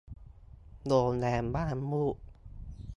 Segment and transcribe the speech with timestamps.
[0.87, 2.17] โรงแรมม่านรูด